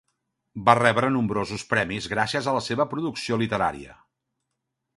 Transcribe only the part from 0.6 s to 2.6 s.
Va rebre nombrosos premis gràcies a